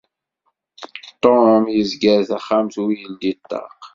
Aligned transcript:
Ṭum 1.23 1.63
yezger 1.75 2.21
taxxamt 2.29 2.75
u 2.83 2.85
yeldi 2.99 3.31
ṭṭaq. 3.41 3.79